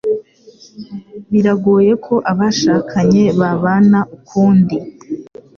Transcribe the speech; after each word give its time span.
Biragoye 1.31 1.91
ko 2.05 2.15
abashakanye 2.31 3.23
babana 3.39 3.99
ukundi. 4.17 4.77